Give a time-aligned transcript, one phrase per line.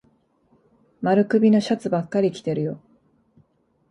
[1.01, 2.81] 丸首のシャツばっかり着てるよ。